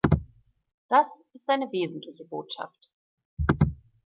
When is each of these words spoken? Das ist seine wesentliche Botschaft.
Das 0.89 1.05
ist 1.33 1.45
seine 1.45 1.71
wesentliche 1.71 2.25
Botschaft. 2.25 2.91